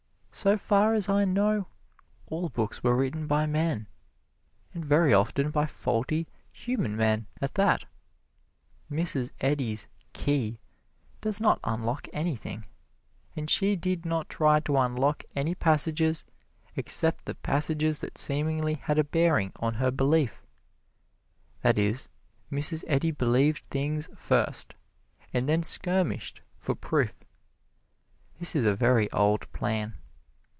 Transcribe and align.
So 0.33 0.57
far 0.57 0.93
as 0.93 1.09
I 1.09 1.25
know, 1.25 1.67
all 2.25 2.47
books 2.47 2.81
were 2.81 2.95
written 2.95 3.27
by 3.27 3.45
men, 3.45 3.87
and 4.73 4.83
very 4.83 5.13
often 5.13 5.51
by 5.51 5.65
faulty, 5.65 6.25
human 6.53 6.95
men 6.95 7.27
at 7.41 7.55
that. 7.55 7.83
Mrs. 8.89 9.33
Eddy's 9.41 9.89
"Key" 10.13 10.61
does 11.19 11.41
not 11.41 11.59
unlock 11.65 12.07
anything; 12.13 12.63
and 13.35 13.49
she 13.49 13.75
did 13.75 14.05
not 14.05 14.29
try 14.29 14.61
to 14.61 14.77
unlock 14.77 15.25
any 15.35 15.53
passages 15.53 16.23
except 16.77 17.25
the 17.25 17.35
passages 17.35 17.99
that 17.99 18.17
seemingly 18.17 18.75
had 18.75 18.97
a 18.97 19.03
bearing 19.03 19.51
on 19.57 19.75
her 19.75 19.91
belief. 19.91 20.41
That 21.61 21.77
is, 21.77 22.07
Mrs. 22.49 22.85
Eddy 22.87 23.11
believed 23.11 23.65
things 23.65 24.09
first, 24.15 24.75
and 25.33 25.49
then 25.49 25.61
skirmished 25.61 26.41
for 26.57 26.73
proof. 26.73 27.25
This 28.39 28.55
is 28.55 28.63
a 28.63 28.73
very 28.75 29.11
old 29.11 29.51
plan. 29.51 29.97